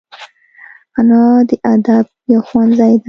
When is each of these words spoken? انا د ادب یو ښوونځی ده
انا 0.99 1.21
د 1.49 1.51
ادب 1.73 2.05
یو 2.31 2.41
ښوونځی 2.47 2.93
ده 2.97 2.99